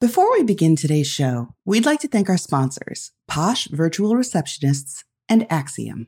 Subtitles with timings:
[0.00, 5.44] Before we begin today's show, we'd like to thank our sponsors, Posh Virtual Receptionists and
[5.50, 6.06] Axiom.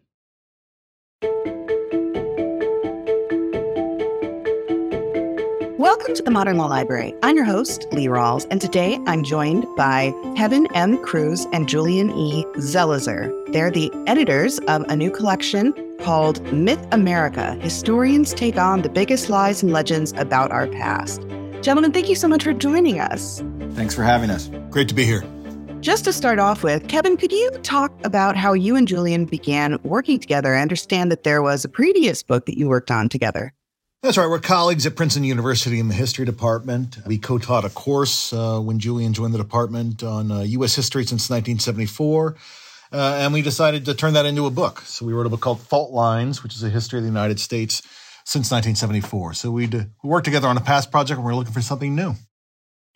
[5.76, 7.14] Welcome to the Modern Law Library.
[7.24, 11.02] I'm your host, Lee Rawles, and today I'm joined by Kevin M.
[11.02, 12.44] Kruse and Julian E.
[12.58, 13.32] Zelizer.
[13.52, 19.28] They're the editors of a new collection called Myth America Historians Take on the Biggest
[19.28, 21.22] Lies and Legends About Our Past.
[21.60, 23.42] Gentlemen, thank you so much for joining us.
[23.74, 24.48] Thanks for having us.
[24.70, 25.24] Great to be here.
[25.80, 29.78] Just to start off with, Kevin, could you talk about how you and Julian began
[29.82, 30.54] working together?
[30.54, 33.54] I understand that there was a previous book that you worked on together.
[34.02, 34.28] That's right.
[34.28, 36.98] We're colleagues at Princeton University in the history department.
[37.06, 40.74] We co taught a course uh, when Julian joined the department on uh, U.S.
[40.74, 42.36] history since 1974.
[42.92, 44.80] Uh, and we decided to turn that into a book.
[44.80, 47.38] So we wrote a book called Fault Lines, which is a history of the United
[47.40, 47.82] States
[48.24, 49.34] since 1974.
[49.34, 52.14] So we we worked together on a past project and we're looking for something new.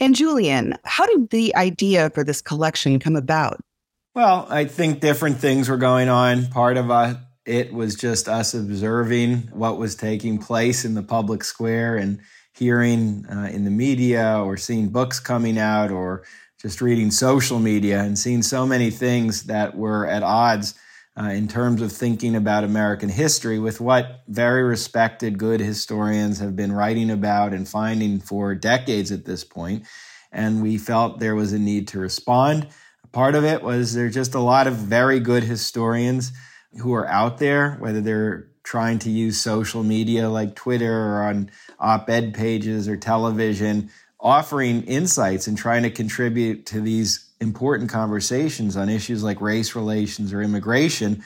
[0.01, 3.61] And Julian, how did the idea for this collection come about?
[4.15, 6.47] Well, I think different things were going on.
[6.47, 7.15] Part of uh,
[7.47, 12.21] it was just us observing what was taking place in the public square and
[12.53, 16.25] hearing uh, in the media or seeing books coming out or
[16.61, 20.75] just reading social media and seeing so many things that were at odds
[21.17, 26.57] uh, in terms of thinking about American history with what very respected, good historians have
[26.57, 29.85] been writing about and finding for decades at this point.
[30.33, 32.67] And we felt there was a need to respond.
[33.13, 36.33] Part of it was there's just a lot of very good historians
[36.81, 41.51] who are out there, whether they're trying to use social media like Twitter or on
[41.79, 48.77] op ed pages or television, offering insights and trying to contribute to these important conversations
[48.77, 51.23] on issues like race relations or immigration.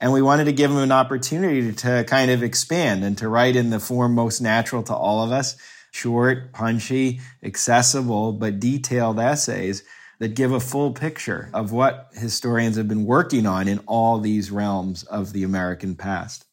[0.00, 3.56] And we wanted to give them an opportunity to kind of expand and to write
[3.56, 5.56] in the form most natural to all of us
[5.92, 9.82] short, punchy, accessible, but detailed essays
[10.20, 14.50] that give a full picture of what historians have been working on in all these
[14.50, 16.44] realms of the American past.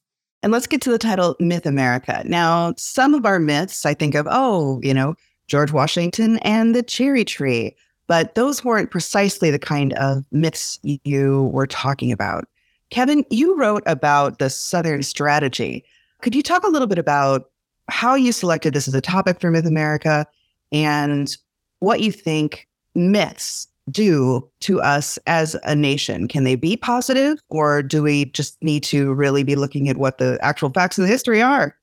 [0.42, 2.22] And let's get to the title Myth America.
[2.26, 5.16] Now, some of our myths, I think of, oh, you know,
[5.48, 7.76] George Washington and the cherry tree,
[8.08, 12.48] but those weren't precisely the kind of myths you were talking about.
[12.90, 15.84] Kevin, you wrote about the Southern strategy.
[16.22, 17.50] Could you talk a little bit about
[17.90, 20.26] how you selected this as a topic for Myth America
[20.72, 21.36] and
[21.80, 26.28] what you think myths do to us as a nation?
[26.28, 30.18] Can they be positive, or do we just need to really be looking at what
[30.18, 31.77] the actual facts of the history are?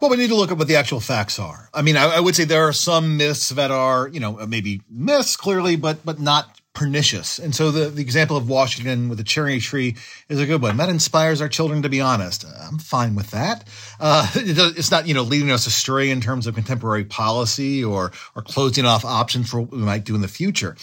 [0.00, 1.68] Well, we need to look at what the actual facts are.
[1.74, 4.80] I mean, I, I would say there are some myths that are, you know, maybe
[4.88, 7.40] myths clearly, but but not pernicious.
[7.40, 9.96] And so the, the example of Washington with the cherry tree
[10.28, 10.76] is a good one.
[10.76, 12.44] That inspires our children to be honest.
[12.46, 13.66] I'm fine with that.
[13.98, 18.42] Uh, it's not, you know, leading us astray in terms of contemporary policy or, or
[18.42, 20.76] closing off options for what we might do in the future.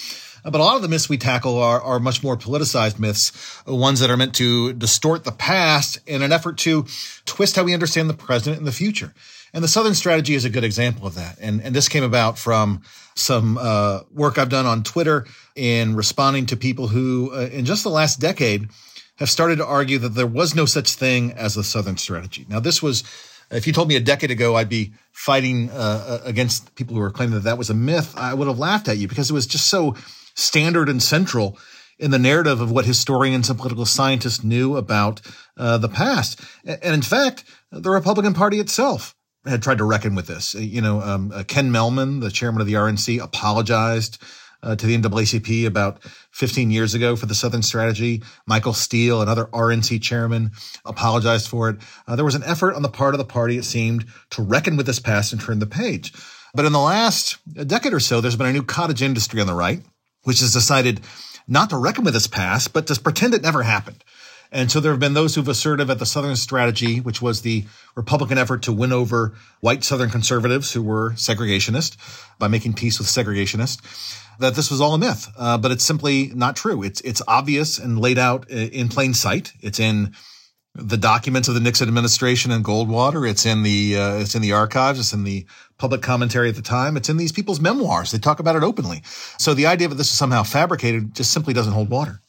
[0.46, 3.62] Uh, but a lot of the myths we tackle are, are much more politicized myths,
[3.68, 6.86] uh, ones that are meant to distort the past in an effort to
[7.26, 9.14] twist how we understand the present and the future.
[9.54, 11.38] And the Southern strategy is a good example of that.
[11.40, 12.84] And, and this came about from
[13.16, 17.84] some uh, work I've done on Twitter in responding to people who, uh, in just
[17.84, 18.70] the last decade,
[19.16, 22.46] have started to argue that there was no such thing as a Southern strategy.
[22.50, 23.04] Now, this was,
[23.50, 27.12] if you told me a decade ago I'd be fighting uh, against people who were
[27.12, 29.48] claiming that that was a myth, I would have laughed at you because it was
[29.48, 29.96] just so
[30.36, 31.58] standard and central
[31.98, 35.22] in the narrative of what historians and political scientists knew about
[35.58, 36.42] uh, the past.
[36.66, 39.16] And in fact, the Republican Party itself
[39.46, 40.56] had tried to reckon with this.
[40.56, 44.22] You know, um, uh, Ken Mehlman, the chairman of the RNC, apologized
[44.64, 48.24] uh, to the NAACP about 15 years ago for the Southern strategy.
[48.48, 50.52] Michael Steele, another RNC chairman,
[50.86, 51.78] apologized for it.
[52.08, 54.76] Uh, there was an effort on the part of the party, it seemed, to reckon
[54.76, 56.14] with this past and turn the page.
[56.56, 59.54] But in the last decade or so, there's been a new cottage industry on the
[59.54, 59.82] right,
[60.26, 61.00] which has decided
[61.48, 64.04] not to reckon with its past, but to pretend it never happened.
[64.52, 67.66] And so there have been those who've asserted that the Southern strategy, which was the
[67.96, 71.98] Republican effort to win over white Southern conservatives who were segregationist
[72.40, 73.80] by making peace with segregationists,
[74.40, 75.28] that this was all a myth.
[75.38, 76.84] Uh, but it's simply not true.
[76.84, 79.54] It's it's obvious and laid out in plain sight.
[79.62, 80.16] It's in
[80.76, 83.30] the documents of the Nixon administration and Goldwater.
[83.30, 85.00] It's in the uh, it's in the archives.
[85.00, 85.46] It's in the
[85.78, 86.98] public commentary at the time.
[86.98, 88.12] It's in these people's memoirs.
[88.12, 89.02] They talk about it openly.
[89.40, 92.20] So the idea that this is somehow fabricated just simply doesn't hold water.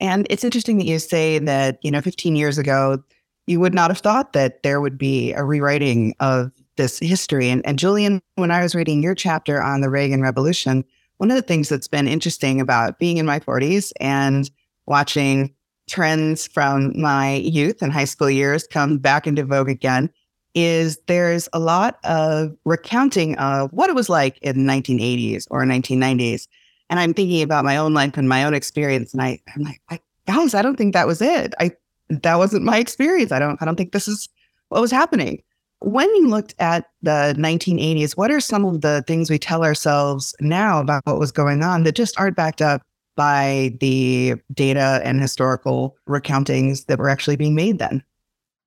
[0.00, 3.02] And it's interesting that you say that, you know, 15 years ago,
[3.46, 7.50] you would not have thought that there would be a rewriting of this history.
[7.50, 10.84] And, and Julian, when I was reading your chapter on the Reagan Revolution,
[11.18, 14.50] one of the things that's been interesting about being in my 40s and
[14.86, 15.54] watching
[15.90, 20.08] trends from my youth and high school years come back into vogue again
[20.54, 25.64] is there's a lot of recounting of what it was like in the 1980s or
[25.64, 26.46] 1990s.
[26.88, 29.12] And I'm thinking about my own life and my own experience.
[29.12, 31.54] And I, I'm like, I, guys, I don't think that was it.
[31.60, 31.72] I
[32.08, 33.30] that wasn't my experience.
[33.30, 34.28] I don't I don't think this is
[34.68, 35.42] what was happening.
[35.80, 40.34] When you looked at the 1980s, what are some of the things we tell ourselves
[40.40, 42.82] now about what was going on that just aren't backed up
[43.20, 48.02] by the data and historical recountings that were actually being made then?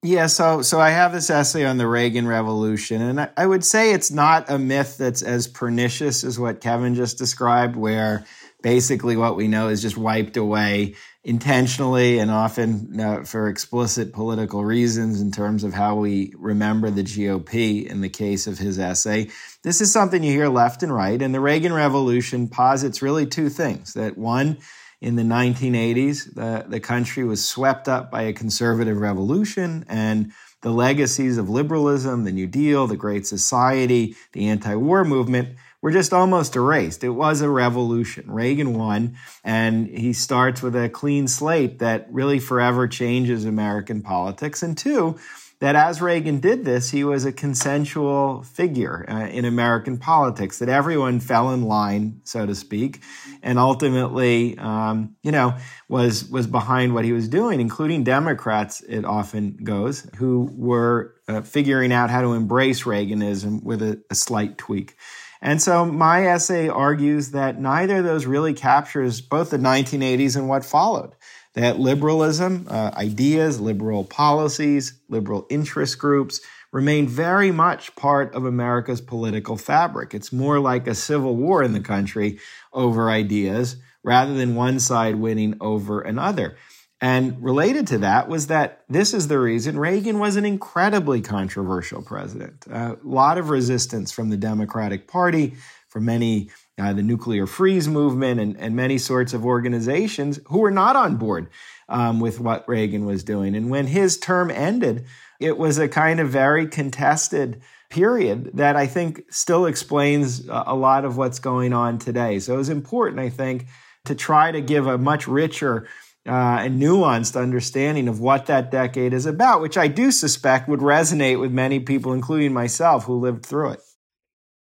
[0.03, 3.65] Yeah, so so I have this essay on the Reagan Revolution, and I, I, would
[3.65, 8.25] say it's not a myth that's as pernicious as what Kevin just described, where
[8.63, 14.65] basically what we know is just wiped away intentionally and often uh, for explicit political
[14.65, 19.29] reasons in terms of how we remember the GOP in the case of his essay.
[19.61, 23.49] This is something you hear left and right, and the Reagan Revolution posits really two
[23.49, 24.57] things: that one
[24.99, 30.31] in the 1980s, the, the country was swept up by a conservative revolution and
[30.61, 35.91] the legacies of liberalism, the New Deal, the Great Society, the anti war movement were
[35.91, 37.03] just almost erased.
[37.03, 38.31] It was a revolution.
[38.31, 44.63] Reagan won, and he starts with a clean slate that really forever changes American politics.
[44.63, 45.19] And two,
[45.59, 50.69] that as Reagan did this, he was a consensual figure uh, in American politics, that
[50.69, 53.01] everyone fell in line, so to speak,
[53.41, 55.53] and ultimately, um, you know,
[55.89, 61.41] was, was behind what he was doing, including Democrats, it often goes, who were uh,
[61.41, 64.95] figuring out how to embrace Reaganism with a, a slight tweak.
[65.43, 70.47] And so my essay argues that neither of those really captures both the 1980s and
[70.47, 71.11] what followed
[71.53, 76.41] that liberalism, uh, ideas, liberal policies, liberal interest groups
[76.71, 80.15] remain very much part of America's political fabric.
[80.15, 82.39] It's more like a civil war in the country
[82.71, 86.57] over ideas rather than one side winning over another.
[87.03, 92.01] And related to that was that this is the reason Reagan was an incredibly controversial
[92.01, 92.65] president.
[92.71, 95.55] A lot of resistance from the Democratic Party,
[95.89, 100.71] from many uh, the nuclear freeze movement, and, and many sorts of organizations who were
[100.71, 101.49] not on board
[101.89, 103.53] um, with what Reagan was doing.
[103.53, 105.05] And when his term ended,
[105.41, 111.03] it was a kind of very contested period that I think still explains a lot
[111.03, 112.39] of what's going on today.
[112.39, 113.65] So it was important, I think,
[114.05, 115.89] to try to give a much richer
[116.27, 120.79] uh, and nuanced understanding of what that decade is about, which I do suspect would
[120.79, 123.81] resonate with many people, including myself, who lived through it.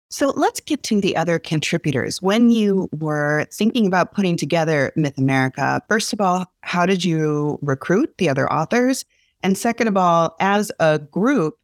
[0.10, 2.22] So let's get to the other contributors.
[2.22, 7.60] When you were thinking about putting together Myth America, first of all, how did you
[7.62, 9.04] recruit the other authors?
[9.44, 11.58] And second of all, as a group,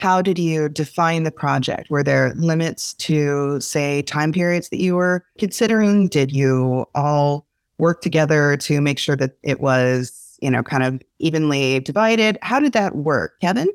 [0.00, 1.88] how did you define the project?
[1.88, 6.08] Were there limits to, say, time periods that you were considering?
[6.08, 7.45] Did you all
[7.78, 12.38] work together to make sure that it was, you know, kind of evenly divided?
[12.42, 13.68] How did that work, Kevin?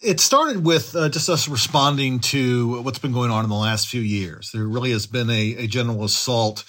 [0.00, 3.88] It started with uh, just us responding to what's been going on in the last
[3.88, 4.50] few years.
[4.52, 6.64] There really has been a, a general assault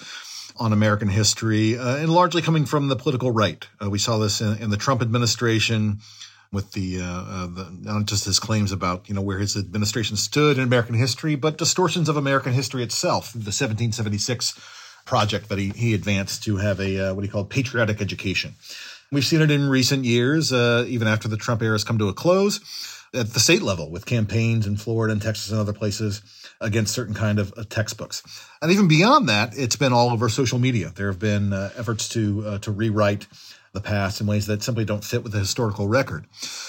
[0.58, 3.66] on American history, uh, and largely coming from the political right.
[3.82, 6.00] Uh, we saw this in, in, the Trump administration
[6.50, 10.16] with the, uh, uh, the, not just his claims about you know where his administration
[10.16, 13.32] stood in American history, but distortions of American history itself.
[13.32, 14.58] The 1776
[15.06, 18.54] project that he, he advanced to have a uh, what he called patriotic education.
[19.10, 22.12] We've seen it in recent years, even after the Trump era has come to a
[22.12, 22.60] close
[23.14, 26.22] at the state level with campaigns in Florida and Texas and other places
[26.60, 28.22] against certain kind of uh, textbooks.
[28.62, 30.92] And even beyond that, it's been all over social media.
[30.94, 33.26] There have been uh, efforts to uh, to rewrite
[33.72, 36.26] the past in ways that simply don't fit with the historical record.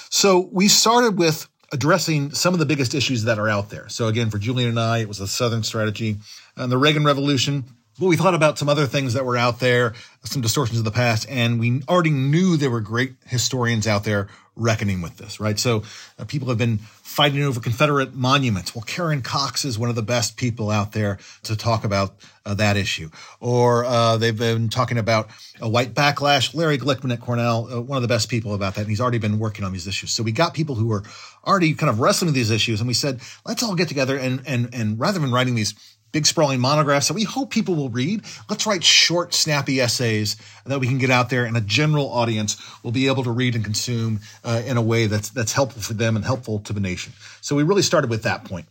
[0.10, 3.88] So we started with addressing some of the biggest issues that are out there.
[3.90, 6.18] So again, for Julian and I, it was the Southern strategy
[6.56, 7.66] and the Reagan Revolution.
[8.00, 10.92] But we thought about some other things that were out there, some distortions of the
[10.92, 14.28] past, and we already knew there were great historians out there
[14.58, 15.58] reckoning with this, right?
[15.58, 15.84] So
[16.20, 18.76] uh, people have been fighting over Confederate monuments.
[18.76, 22.54] Well, Karen Cox is one of the best people out there to talk about uh,
[22.56, 23.10] that issue.
[23.40, 25.30] Or uh, they've been talking about
[25.62, 26.54] a white backlash.
[26.54, 28.82] Larry Glickman at Cornell, uh, one of the best people about that.
[28.82, 30.12] And he's already been working on these issues.
[30.12, 31.04] So we got people who were
[31.46, 32.82] already kind of wrestling with these issues.
[32.82, 35.76] And we said, let's all get together and, and, and rather than writing these
[36.12, 38.24] big sprawling monographs that we hope people will read.
[38.50, 42.58] Let's write short, snappy essays that we can get out there and a general audience
[42.84, 45.94] will be able to read and consume uh, in a way that's that's helpful for
[45.94, 47.14] them and helpful to the nation.
[47.42, 48.68] So we really started with that point.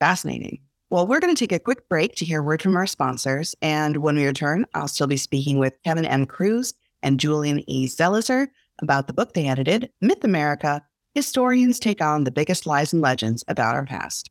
[0.00, 0.60] Fascinating.
[0.88, 3.56] Well, we're going to take a quick break to hear word from our sponsors.
[3.60, 6.26] And when we return, I'll still be speaking with Kevin M.
[6.26, 7.88] Kruse and Julian E.
[7.88, 8.48] Zelizer
[8.80, 10.82] about the book they edited, Myth America
[11.14, 14.30] Historians Take on the Biggest Lies and Legends About Our Past.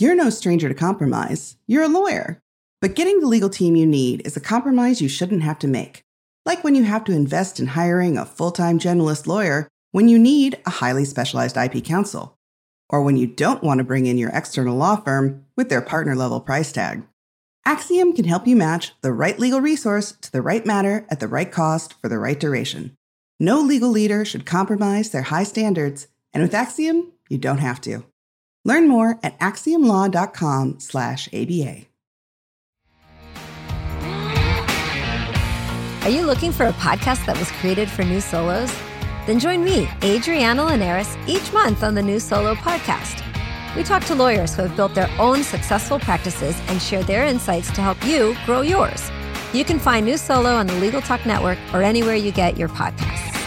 [0.00, 1.56] You're no stranger to compromise.
[1.66, 2.40] You're a lawyer.
[2.80, 6.04] But getting the legal team you need is a compromise you shouldn't have to make.
[6.46, 10.18] Like when you have to invest in hiring a full time generalist lawyer when you
[10.18, 12.38] need a highly specialized IP counsel,
[12.88, 16.16] or when you don't want to bring in your external law firm with their partner
[16.16, 17.02] level price tag.
[17.66, 21.28] Axiom can help you match the right legal resource to the right matter at the
[21.28, 22.96] right cost for the right duration.
[23.38, 28.06] No legal leader should compromise their high standards, and with Axiom, you don't have to.
[28.70, 31.86] Learn more at axiomlaw.com/aba.
[36.02, 38.72] Are you looking for a podcast that was created for new solos?
[39.26, 43.22] Then join me, Adriana Linares, each month on the New Solo podcast.
[43.76, 47.70] We talk to lawyers who have built their own successful practices and share their insights
[47.72, 49.10] to help you grow yours.
[49.52, 52.68] You can find New Solo on the Legal Talk Network or anywhere you get your
[52.68, 53.39] podcasts.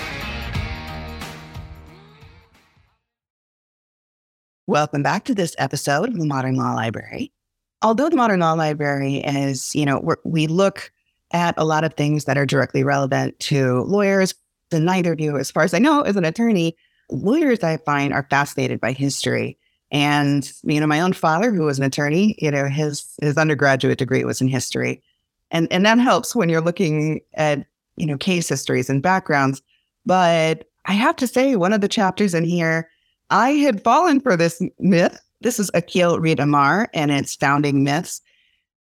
[4.66, 7.34] Welcome back to this episode of the Modern Law Library.
[7.82, 10.90] Although the Modern Law Library is, you know, we look
[11.34, 14.34] at a lot of things that are directly relevant to lawyers.
[14.72, 16.78] And neither of you, as far as I know, as an attorney,
[17.12, 19.58] lawyers I find are fascinated by history.
[19.92, 23.98] And you know, my own father, who was an attorney, you know, his his undergraduate
[23.98, 25.04] degree was in history,
[25.52, 27.68] and and that helps when you're looking at
[27.98, 29.62] you know case histories and backgrounds.
[30.06, 32.90] But I have to say, one of the chapters in here,
[33.34, 35.20] I had fallen for this myth.
[35.42, 38.22] This is Akhil Reed Amar and its founding myths.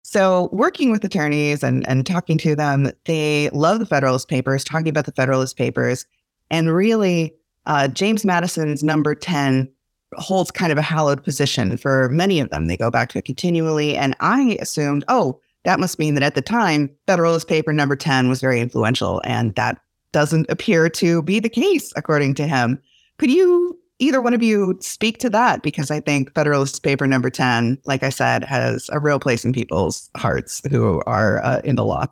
[0.04, 4.88] So, working with attorneys and, and talking to them, they love the Federalist Papers, talking
[4.88, 6.06] about the Federalist Papers.
[6.48, 7.34] And really,
[7.66, 9.68] uh, James Madison's number 10
[10.12, 12.68] holds kind of a hallowed position for many of them.
[12.68, 13.96] They go back to it continually.
[13.96, 18.28] And I assumed, oh, that must mean that at the time, Federalist Paper number 10
[18.28, 19.20] was very influential.
[19.24, 19.80] And that
[20.12, 22.80] doesn't appear to be the case, according to him.
[23.18, 27.30] Could you either one of you speak to that because I think Federalist Paper number
[27.30, 31.76] 10, like I said, has a real place in people's hearts who are uh, in
[31.76, 32.06] the law.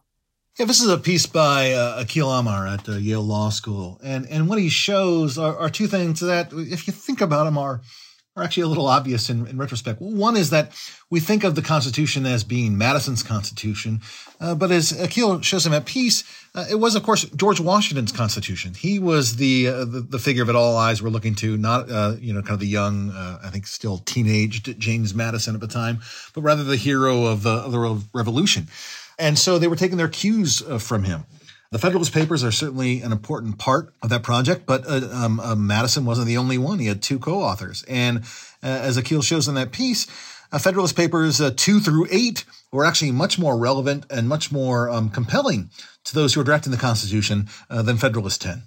[0.58, 4.00] Yeah, this is a piece by uh, Akhil Amar at uh, Yale Law School.
[4.04, 7.58] And, and what he shows are, are two things that, if you think about them,
[7.58, 7.80] are
[8.36, 10.00] are actually a little obvious in, in retrospect.
[10.00, 10.72] One is that
[11.08, 14.00] we think of the Constitution as being Madison's Constitution,
[14.40, 16.24] uh, but as Akhil shows him at peace,
[16.54, 18.74] uh, it was, of course, George Washington's Constitution.
[18.74, 22.16] He was the uh, the, the, figure that all eyes were looking to, not uh,
[22.18, 25.68] you know kind of the young, uh, I think still teenaged James Madison at the
[25.68, 26.00] time,
[26.34, 28.68] but rather the hero of the, of the Revolution.
[29.18, 31.24] And so they were taking their cues uh, from him.
[31.74, 35.56] The Federalist Papers are certainly an important part of that project, but uh, um, uh,
[35.56, 36.78] Madison wasn't the only one.
[36.78, 37.82] He had two co-authors.
[37.88, 38.18] And
[38.62, 40.06] uh, as Akhil shows in that piece,
[40.52, 44.88] uh, Federalist Papers uh, two through eight were actually much more relevant and much more
[44.88, 45.68] um, compelling
[46.04, 48.62] to those who were drafting the Constitution uh, than Federalist 10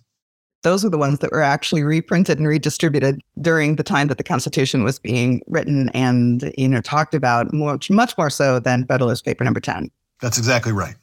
[0.64, 4.24] those are the ones that were actually reprinted and redistributed during the time that the
[4.24, 9.24] Constitution was being written and you know talked about much much more so than Federalist
[9.24, 9.90] Paper Number Ten.
[10.22, 10.96] That's exactly right.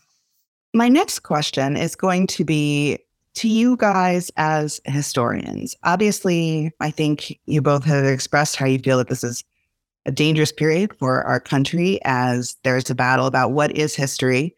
[0.77, 2.99] My next question is going to be
[3.35, 5.77] to you guys as historians.
[5.85, 9.45] Obviously, I think you both have expressed how you feel that this is
[10.05, 14.53] a dangerous period for our country as there's a battle about what is history.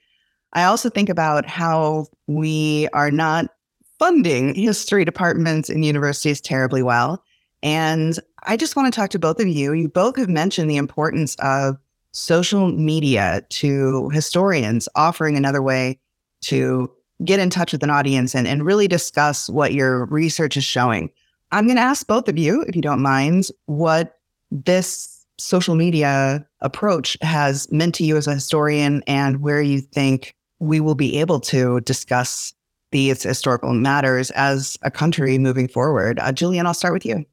[0.55, 3.51] I also think about how we are not
[3.99, 7.23] funding history departments in universities terribly well.
[7.63, 9.75] And I just want to talk to both of you.
[9.75, 11.77] You both have mentioned the importance of
[12.13, 15.99] social media to historians, offering another way
[16.43, 16.91] to
[17.25, 21.11] get in touch with an audience and, and really discuss what your research is showing.
[21.53, 24.19] I'm going to ask both of you, if you don't mind, what
[24.51, 30.35] this social media approach has meant to you as a historian and where you think
[30.59, 32.55] we will be able to discuss
[32.93, 36.19] these historical matters as a country moving forward.
[36.19, 37.25] Uh, Julian, I'll start with you.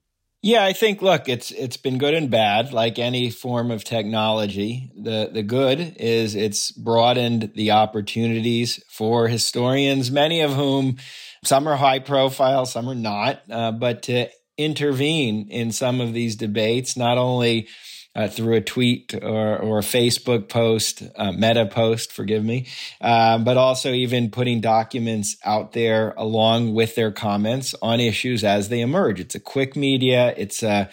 [0.45, 4.91] Yeah, I think look, it's it's been good and bad, like any form of technology.
[4.93, 10.97] The the good is it's broadened the opportunities for historians, many of whom
[11.45, 16.35] some are high profile, some are not, uh, but to intervene in some of these
[16.35, 17.69] debates, not only
[18.15, 22.67] uh, through a tweet or, or a Facebook post, uh, meta post, forgive me,
[23.01, 28.69] uh, but also even putting documents out there along with their comments on issues as
[28.69, 29.19] they emerge.
[29.19, 30.89] It's a quick media, it's a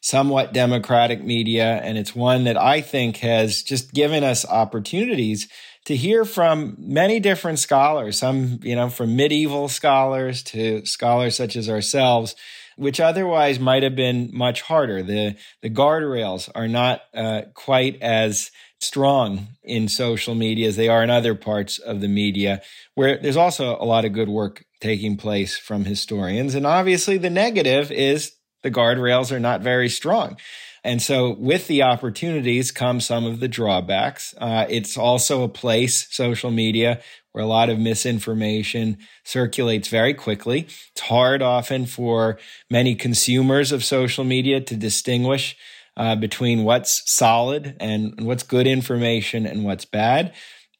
[0.00, 5.48] somewhat democratic media, and it's one that I think has just given us opportunities
[5.84, 11.56] to hear from many different scholars, some, you know, from medieval scholars to scholars such
[11.56, 12.36] as ourselves
[12.76, 15.02] which otherwise might have been much harder.
[15.02, 18.50] The, the guardrails are not uh, quite as
[18.80, 22.60] strong in social media as they are in other parts of the media,
[22.94, 26.54] where there's also a lot of good work taking place from historians.
[26.54, 30.36] And obviously, the negative is the guardrails are not very strong.
[30.84, 34.34] And so, with the opportunities come some of the drawbacks.
[34.38, 37.00] Uh, it's also a place, social media,
[37.32, 40.68] where a lot of misinformation circulates very quickly.
[40.92, 42.38] It's hard often for
[42.70, 45.56] many consumers of social media to distinguish
[45.96, 50.32] uh, between what's solid and what's good information and what's bad.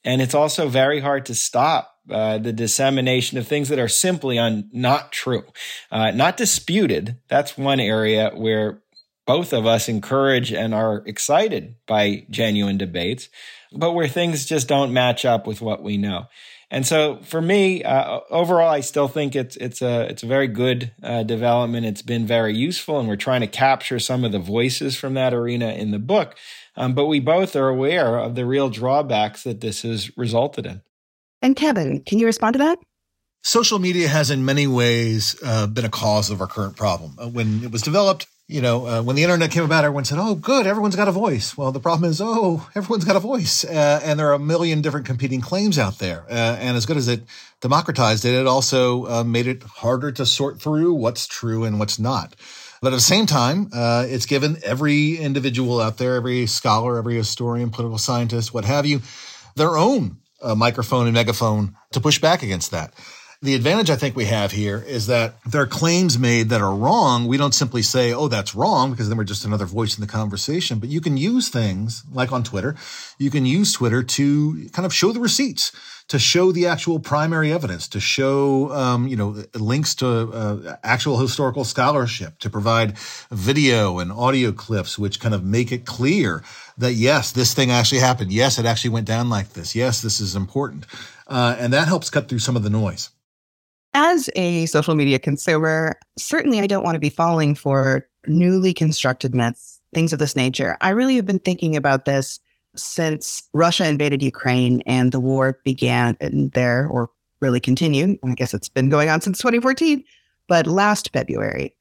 [0.05, 4.39] And it's also very hard to stop uh, the dissemination of things that are simply
[4.39, 5.45] un- not true,
[5.91, 7.17] uh, not disputed.
[7.29, 8.83] That's one area where
[9.27, 13.29] both of us encourage and are excited by genuine debates,
[13.75, 16.27] but where things just don't match up with what we know.
[16.71, 20.49] And so, for me, uh, overall, I still think it's it's a it's a very
[20.49, 21.85] good uh, development.
[21.85, 25.35] It's been very useful, and we're trying to capture some of the voices from that
[25.35, 26.35] arena in the book.
[26.75, 30.81] Um, but we both are aware of the real drawbacks that this has resulted in.
[31.43, 32.79] And Kevin, can you respond to that?
[33.43, 37.17] Social media has, in many ways, uh, been a cause of our current problem.
[37.19, 40.19] Uh, when it was developed, you know, uh, when the internet came about, everyone said,
[40.19, 43.65] "Oh, good, everyone's got a voice." Well, the problem is, oh, everyone's got a voice,
[43.65, 46.25] uh, and there are a million different competing claims out there.
[46.29, 47.23] Uh, and as good as it
[47.61, 51.99] democratized it, it also uh, made it harder to sort through what's true and what's
[51.99, 52.35] not.
[52.83, 57.15] But at the same time, uh, it's given every individual out there, every scholar, every
[57.15, 59.03] historian, political scientist, what have you,
[59.55, 62.93] their own uh, microphone and megaphone to push back against that.
[63.43, 66.75] The advantage I think we have here is that there are claims made that are
[66.75, 67.27] wrong.
[67.27, 70.07] We don't simply say, oh, that's wrong, because then we're just another voice in the
[70.07, 70.79] conversation.
[70.79, 72.77] But you can use things like on Twitter,
[73.19, 75.73] you can use Twitter to kind of show the receipts
[76.09, 81.19] to show the actual primary evidence, to show, um, you know, links to uh, actual
[81.19, 82.99] historical scholarship, to provide
[83.31, 86.43] video and audio clips, which kind of make it clear
[86.77, 88.31] that yes, this thing actually happened.
[88.31, 89.75] Yes, it actually went down like this.
[89.75, 90.87] Yes, this is important.
[91.27, 93.11] Uh, and that helps cut through some of the noise.
[93.95, 99.35] As a social media consumer, certainly I don't want to be falling for newly constructed
[99.35, 100.79] myths, things of this nature.
[100.81, 102.41] I really have been thinking about this
[102.75, 106.17] since Russia invaded Ukraine and the war began
[106.55, 108.19] there or really continued.
[108.25, 110.03] I guess it's been going on since 2014,
[110.49, 111.75] but last February,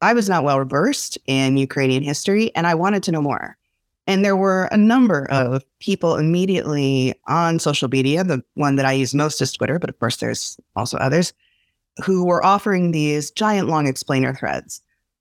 [0.00, 3.56] I was not well versed in Ukrainian history and I wanted to know more.
[4.06, 8.22] And there were a number of people immediately on social media.
[8.22, 11.32] The one that I use most is Twitter, but of course, there's also others
[12.04, 14.80] who were offering these giant long explainer threads.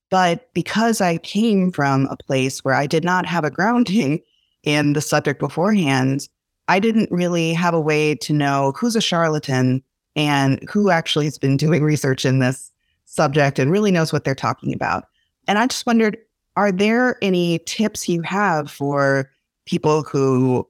[0.09, 4.21] But because I came from a place where I did not have a grounding
[4.63, 6.27] in the subject beforehand,
[6.67, 9.83] I didn't really have a way to know who's a charlatan
[10.15, 12.71] and who actually has been doing research in this
[13.05, 15.05] subject and really knows what they're talking about.
[15.47, 16.17] And I just wondered
[16.57, 19.29] are there any tips you have for
[19.65, 20.67] people who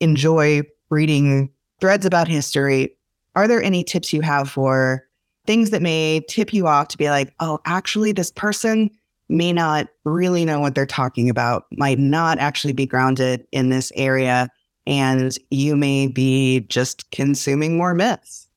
[0.00, 1.48] enjoy reading
[1.80, 2.96] threads about history?
[3.36, 5.06] Are there any tips you have for
[5.46, 8.90] things that may tip you off to be like, oh, actually, this person
[9.28, 13.90] may not really know what they're talking about, might not actually be grounded in this
[13.96, 14.48] area,
[14.86, 18.48] and you may be just consuming more myths.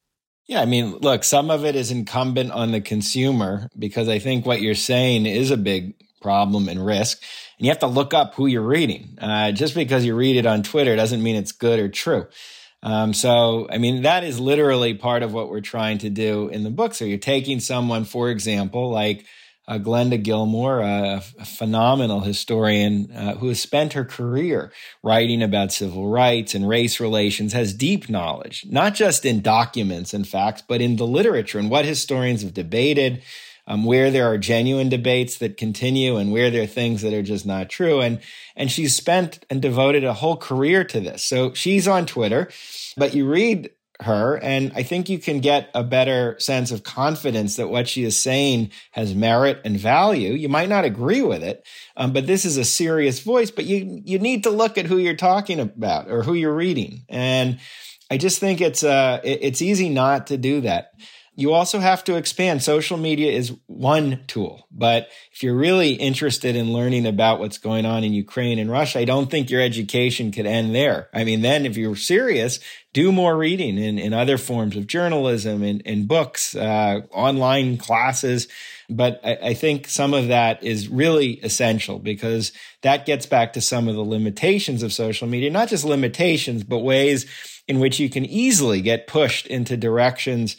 [0.48, 4.46] Yeah, I mean, look, some of it is incumbent on the consumer because I think
[4.46, 7.22] what you're saying is a big problem and risk.
[7.58, 9.18] And you have to look up who you're reading.
[9.20, 12.28] Uh, just because you read it on Twitter doesn't mean it's good or true.
[12.86, 16.64] Um, so, I mean, that is literally part of what we're trying to do in
[16.64, 16.94] the book.
[16.94, 19.26] So, you're taking someone, for example, like
[19.68, 24.72] uh, Glenda Gilmore, a, a phenomenal historian uh, who has spent her career
[25.02, 30.28] writing about civil rights and race relations, has deep knowledge, not just in documents and
[30.28, 33.24] facts, but in the literature and what historians have debated,
[33.68, 37.24] um, where there are genuine debates that continue and where there are things that are
[37.24, 38.02] just not true.
[38.02, 38.20] And,
[38.56, 41.24] and she's spent and devoted a whole career to this.
[41.24, 42.50] So she's on Twitter,
[42.98, 44.36] but you read her.
[44.36, 48.20] And I think you can get a better sense of confidence that what she is
[48.20, 50.34] saying has merit and value.
[50.34, 54.02] You might not agree with it, um, but this is a serious voice, but you,
[54.04, 57.06] you need to look at who you're talking about or who you're reading.
[57.08, 57.60] And
[58.12, 60.92] I just think it's, uh, it's easy not to do that.
[61.38, 62.64] You also have to expand.
[62.64, 67.86] Social media is one tool, but if you're really interested in learning about what's going
[67.86, 71.10] on in Ukraine and Russia, I don't think your education could end there.
[71.14, 72.62] I mean, then if you're serious,
[72.94, 78.48] do more reading in, in other forms of journalism, in, in books, uh, online classes.
[78.90, 83.62] But I, I think some of that is really essential because that gets back to
[83.62, 87.26] some of the limitations of social media, not just limitations, but ways
[87.68, 90.56] in which you can easily get pushed into directions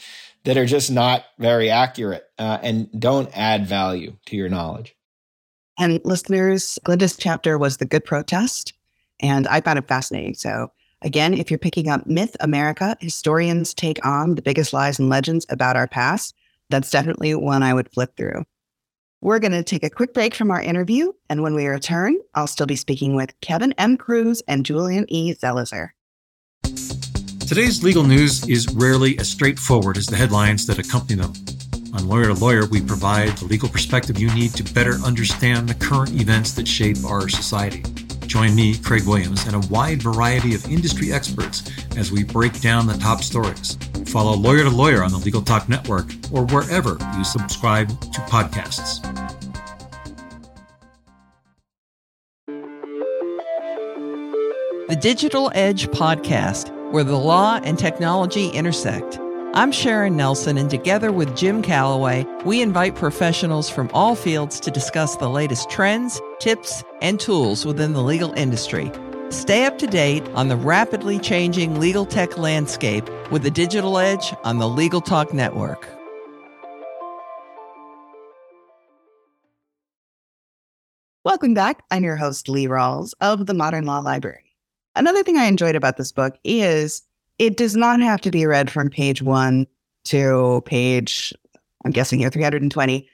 [0.46, 4.94] that are just not very accurate uh, and don't add value to your knowledge.
[5.78, 8.72] And listeners, Glenda's chapter was The Good Protest,
[9.20, 10.34] and I found it fascinating.
[10.34, 10.68] So,
[11.02, 15.44] again, if you're picking up Myth America, historians take on the biggest lies and legends
[15.50, 16.34] about our past,
[16.70, 18.44] that's definitely one I would flip through.
[19.20, 21.12] We're going to take a quick break from our interview.
[21.28, 23.96] And when we return, I'll still be speaking with Kevin M.
[23.96, 25.34] Kruse and Julian E.
[25.34, 25.90] Zelizer.
[27.46, 31.32] Today's legal news is rarely as straightforward as the headlines that accompany them.
[31.94, 35.74] On Lawyer to Lawyer, we provide the legal perspective you need to better understand the
[35.74, 37.84] current events that shape our society.
[38.26, 42.88] Join me, Craig Williams, and a wide variety of industry experts as we break down
[42.88, 43.78] the top stories.
[44.06, 49.00] Follow Lawyer to Lawyer on the Legal Talk Network or wherever you subscribe to podcasts.
[54.88, 59.18] The Digital Edge Podcast, where the law and technology intersect.
[59.54, 64.70] I'm Sharon Nelson, and together with Jim Calloway, we invite professionals from all fields to
[64.70, 68.92] discuss the latest trends, tips, and tools within the legal industry.
[69.30, 74.34] Stay up to date on the rapidly changing legal tech landscape with the Digital Edge
[74.44, 75.88] on the Legal Talk Network.
[81.24, 81.82] Welcome back.
[81.90, 84.45] I'm your host, Lee Rawles of the Modern Law Library.
[84.96, 87.02] Another thing I enjoyed about this book is
[87.38, 89.66] it does not have to be read from page one
[90.04, 91.34] to page,
[91.84, 93.06] I'm guessing here, 320.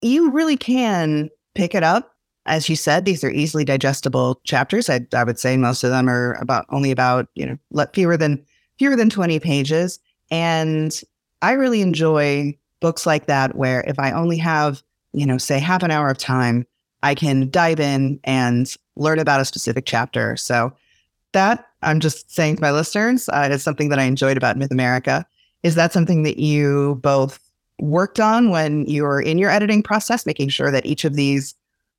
[0.00, 2.14] You really can pick it up.
[2.46, 4.88] As you said, these are easily digestible chapters.
[4.88, 8.16] I, I would say most of them are about only about, you know, let fewer
[8.16, 8.42] than
[8.78, 9.98] fewer than 20 pages.
[10.30, 10.98] And
[11.42, 15.82] I really enjoy books like that where if I only have, you know, say half
[15.82, 16.66] an hour of time,
[17.02, 20.34] I can dive in and learn about a specific chapter.
[20.36, 20.72] So
[21.32, 24.70] that I'm just saying to my listeners, uh, it's something that I enjoyed about Myth
[24.70, 25.26] America.
[25.62, 27.40] Is that something that you both
[27.78, 31.54] worked on when you were in your editing process, making sure that each of these,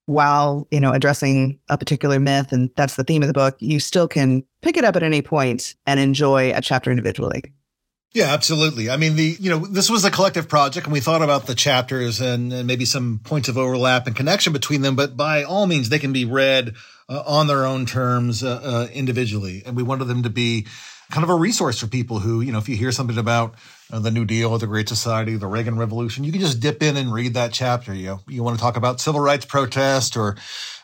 [0.05, 3.79] while you know addressing a particular myth and that's the theme of the book, you
[3.79, 7.43] still can pick it up at any point and enjoy a chapter individually?
[8.13, 8.89] Yeah, absolutely.
[8.89, 11.53] I mean, the, you know, this was a collective project and we thought about the
[11.53, 15.67] chapters and, and maybe some points of overlap and connection between them, but by all
[15.67, 16.73] means, they can be read
[17.09, 19.63] uh, on their own terms, uh, uh, individually.
[19.65, 20.67] And we wanted them to be
[21.11, 23.55] kind of a resource for people who, you know, if you hear something about
[23.91, 26.95] uh, the New Deal the Great Society, the Reagan Revolution, you can just dip in
[26.95, 27.93] and read that chapter.
[27.93, 30.37] You know, you want to talk about civil rights protest or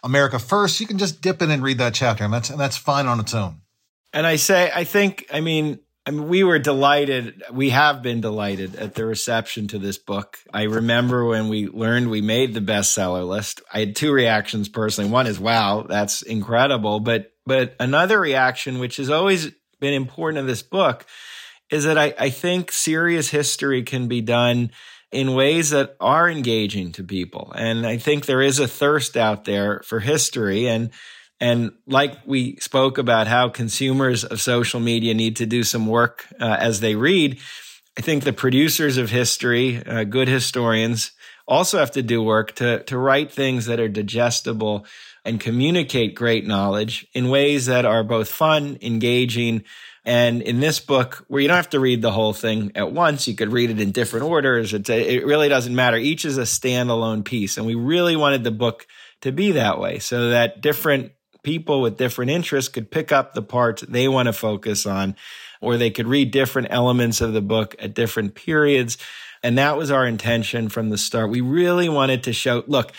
[0.04, 2.78] America First, you can just dip in and read that chapter, and that's and that's
[2.78, 3.62] fine on its own.
[4.14, 7.42] And I say, I think, I mean, I mean, we were delighted.
[7.52, 10.38] We have been delighted at the reception to this book.
[10.54, 13.62] I remember when we learned we made the bestseller list.
[13.74, 15.10] I had two reactions personally.
[15.10, 20.48] One is, "Wow, that's incredible," but but another reaction, which has always been important in
[20.48, 21.06] this book,
[21.72, 24.72] is that I, I think serious history can be done
[25.12, 29.46] in ways that are engaging to people, and I think there is a thirst out
[29.46, 30.92] there for history and
[31.40, 36.26] and like we spoke about how consumers of social media need to do some work
[36.40, 37.40] uh, as they read,
[37.98, 41.12] I think the producers of history, uh, good historians,
[41.48, 44.86] also have to do work to, to write things that are digestible
[45.24, 49.64] and communicate great knowledge in ways that are both fun, engaging,
[50.06, 53.28] and in this book, where you don't have to read the whole thing at once,
[53.28, 54.74] you could read it in different orders.
[54.74, 55.98] It's a, it really doesn't matter.
[55.98, 57.58] Each is a standalone piece.
[57.58, 58.86] And we really wanted the book
[59.22, 61.12] to be that way so that different
[61.46, 65.16] people with different interests could pick up the parts they want to focus on,
[65.62, 68.98] or they could read different elements of the book at different periods.
[69.44, 71.30] And that was our intention from the start.
[71.30, 72.92] We really wanted to show, look,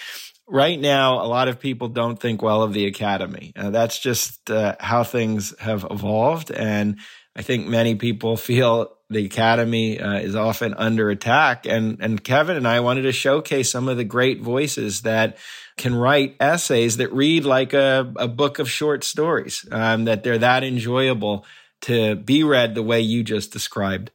[0.47, 3.53] right now, a lot of people don't think well of the academy.
[3.57, 6.53] Uh, that's just uh, how things have evolved.
[6.53, 6.99] And
[7.35, 11.67] I think many people feel the academy uh, is often under attack.
[11.67, 15.37] And, and Kevin and I wanted to showcase some of the great voices that
[15.77, 20.39] can write essays that read like a, a book of short stories, um, that they're
[20.39, 21.45] that enjoyable
[21.83, 24.11] to be read the way you just described.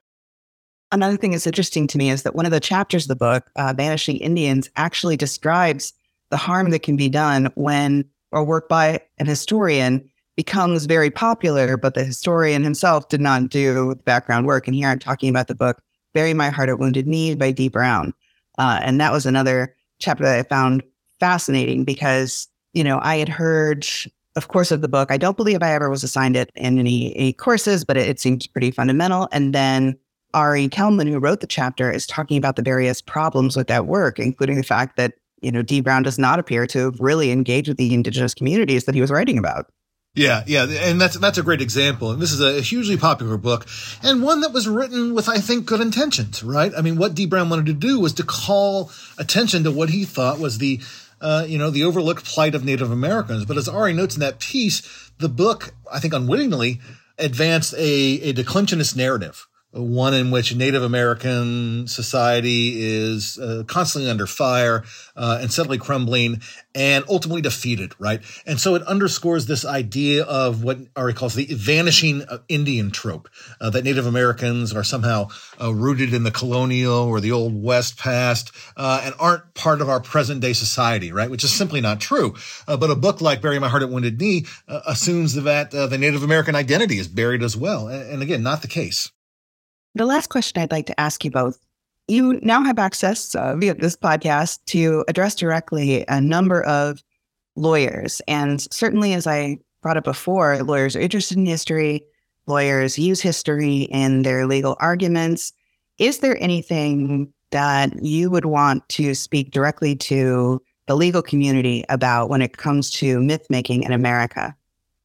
[0.92, 3.50] Another thing that's interesting to me is that one of the chapters of the book,
[3.56, 5.94] uh, Vanishing Indians, actually describes
[6.32, 11.78] the harm that can be done when a work by an historian becomes very popular,
[11.78, 14.68] but the historian himself did not do the background work.
[14.68, 15.82] And here I'm talking about the book,
[16.14, 18.14] Bury My Heart at Wounded Knee by Dee Brown.
[18.58, 20.84] Uh, and that was another chapter that I found
[21.22, 23.88] fascinating because, you know, I had heard,
[24.36, 25.12] of course, of the book.
[25.12, 28.20] I don't believe I ever was assigned it in any, any courses, but it, it
[28.20, 29.30] seems pretty fundamental.
[29.32, 29.98] And then
[30.34, 34.20] Ari Kelman, who wrote the chapter, is talking about the various problems with that work,
[34.20, 37.68] including the fact that, you know, Dee Brown does not appear to have really engage
[37.68, 39.72] with the indigenous communities that he was writing about.
[40.14, 42.12] Yeah, yeah, and that's that's a great example.
[42.12, 43.66] And this is a hugely popular book,
[44.04, 46.44] and one that was written with, I think, good intentions.
[46.44, 46.74] Right?
[46.78, 50.04] I mean, what Dee Brown wanted to do was to call attention to what he
[50.04, 50.82] thought was the
[51.22, 53.46] uh, you know, the overlooked plight of Native Americans.
[53.46, 56.82] But as Ari notes in that piece, the book, I think unwittingly,
[57.18, 57.80] advanced a,
[58.22, 64.84] a declensionist narrative one in which Native American society is uh, constantly under fire
[65.16, 66.42] uh, and suddenly crumbling
[66.76, 68.22] and ultimately defeated, right?
[68.46, 73.30] And so it underscores this idea of what Ari calls the vanishing Indian trope,
[73.62, 75.28] uh, that Native Americans are somehow
[75.62, 79.90] uh, rooted in the colonial or the old West past uh, and aren't part of
[79.90, 81.32] our present day society, right?
[81.32, 82.36] Which is simply not true.
[82.68, 86.24] Uh, but a book like Bury My Heart at Wounded Knee assumes that the Native
[86.24, 87.88] American identity is buried as well.
[87.88, 89.12] and again, not the case.
[89.96, 91.60] The last question I'd like to ask you both
[92.12, 97.02] you now have access uh, via this podcast to address directly a number of
[97.56, 98.22] lawyers.
[98.28, 102.04] And certainly, as I brought up before, lawyers are interested in history,
[102.48, 105.54] lawyers use history in their legal arguments.
[106.00, 112.30] Is there anything that you would want to speak directly to the legal community about
[112.30, 114.56] when it comes to myth making in America?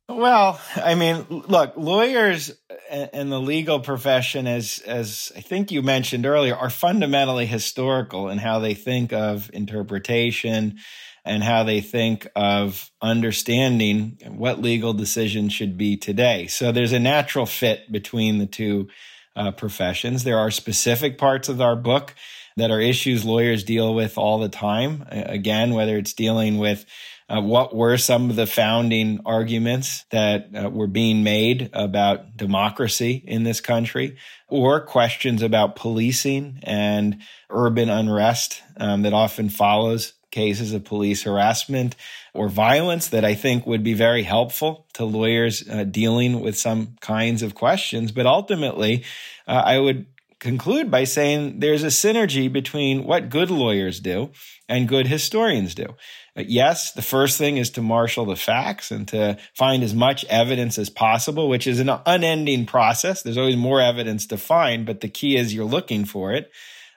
[0.08, 2.52] Well, I mean, look, lawyers
[2.88, 8.38] and the legal profession, as as I think you mentioned earlier, are fundamentally historical in
[8.38, 10.78] how they think of interpretation
[11.24, 16.46] and how they think of understanding what legal decisions should be today.
[16.46, 18.88] So there's a natural fit between the two
[19.34, 20.22] uh, professions.
[20.22, 22.14] There are specific parts of our book
[22.56, 25.04] that are issues lawyers deal with all the time.
[25.10, 26.86] Again, whether it's dealing with
[27.28, 33.22] uh, what were some of the founding arguments that uh, were being made about democracy
[33.26, 34.16] in this country,
[34.48, 41.96] or questions about policing and urban unrest um, that often follows cases of police harassment
[42.34, 46.96] or violence that I think would be very helpful to lawyers uh, dealing with some
[47.00, 48.12] kinds of questions.
[48.12, 49.04] But ultimately,
[49.48, 50.06] uh, I would
[50.40, 54.30] conclude by saying there's a synergy between what good lawyers do
[54.68, 55.94] and good historians do.
[56.36, 60.24] Uh, yes, the first thing is to marshal the facts and to find as much
[60.26, 63.22] evidence as possible, which is an unending process.
[63.22, 66.50] There's always more evidence to find, but the key is you're looking for it.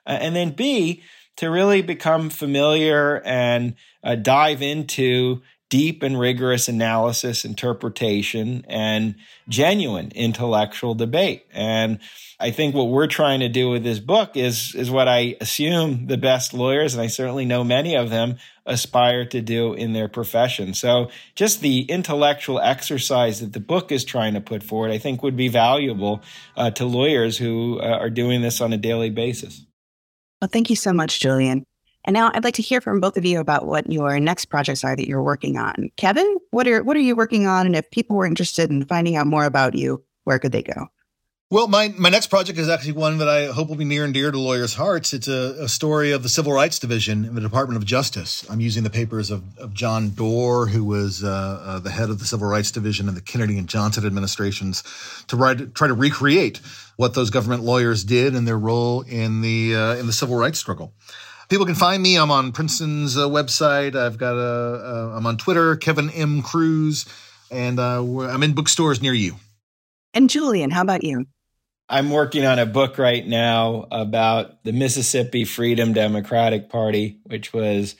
[0.05, 1.03] Uh, and then B,
[1.37, 9.15] to really become familiar and uh, dive into deep and rigorous analysis, interpretation, and
[9.47, 11.45] genuine intellectual debate.
[11.51, 11.99] And
[12.39, 16.07] I think what we're trying to do with this book is is what I assume
[16.07, 20.07] the best lawyers, and I certainly know many of them, aspire to do in their
[20.07, 20.73] profession.
[20.73, 25.21] So just the intellectual exercise that the book is trying to put forward, I think
[25.23, 26.21] would be valuable
[26.55, 29.65] uh, to lawyers who uh, are doing this on a daily basis.
[30.41, 31.65] Well, thank you so much, Julian.
[32.05, 34.83] And now I'd like to hear from both of you about what your next projects
[34.83, 35.91] are that you're working on.
[35.97, 37.65] Kevin, what are what are you working on?
[37.65, 40.87] And if people were interested in finding out more about you, where could they go?
[41.51, 44.13] Well, my, my next project is actually one that I hope will be near and
[44.13, 45.15] dear to lawyers' hearts.
[45.15, 48.47] It's a, a story of the Civil Rights Division in the Department of Justice.
[48.51, 51.27] I'm using the papers of, of John Doar, who was uh,
[51.65, 54.83] uh, the head of the Civil Rights Division in the Kennedy and Johnson administrations,
[55.25, 56.61] to write, try to recreate
[56.97, 60.59] what those government lawyers did and their role in the uh, in the civil rights
[60.59, 60.93] struggle.
[61.49, 62.15] People can find me.
[62.15, 63.95] I'm on Princeton's uh, website.
[63.95, 65.15] I've got a.
[65.17, 67.07] am on Twitter, Kevin M Kruse,
[67.49, 69.35] and uh, I'm in bookstores near you.
[70.13, 71.25] And Julian, how about you?
[71.89, 77.95] I'm working on a book right now about the Mississippi Freedom Democratic Party, which was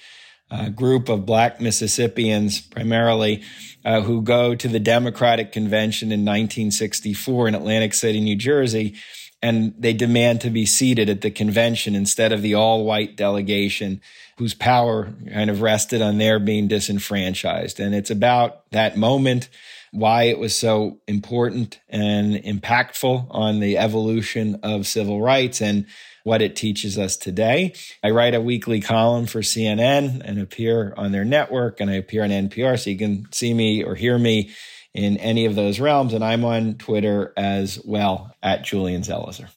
[0.52, 3.42] a group of black Mississippians primarily
[3.84, 8.96] uh, who go to the Democratic Convention in 1964 in Atlantic City, New Jersey,
[9.42, 14.02] and they demand to be seated at the convention instead of the all white delegation
[14.38, 17.80] whose power kind of rested on their being disenfranchised.
[17.80, 19.50] And it's about that moment
[19.92, 25.86] why it was so important and impactful on the evolution of civil rights and
[26.24, 27.74] what it teaches us today.
[28.04, 32.24] I write a weekly column for CNN and appear on their network, and I appear
[32.24, 34.52] on NPR, so you can see me or hear me
[34.94, 36.14] in any of those realms.
[36.14, 39.50] And I'm on Twitter as well at Julian Zelizer.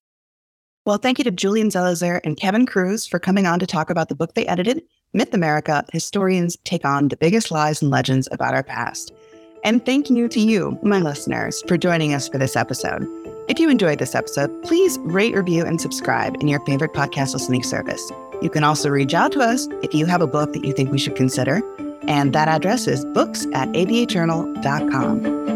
[0.84, 4.08] Well, thank you to Julian Zelizer and Kevin Kruse for coming on to talk about
[4.08, 8.54] the book they edited, Myth America Historians Take on the Biggest Lies and Legends About
[8.54, 9.12] Our Past.
[9.64, 13.06] And thank you to you, my listeners, for joining us for this episode.
[13.48, 17.62] If you enjoyed this episode, please rate, review, and subscribe in your favorite podcast listening
[17.62, 18.10] service.
[18.42, 20.90] You can also reach out to us if you have a book that you think
[20.90, 21.62] we should consider.
[22.08, 25.51] And that address is books at abajournal.com.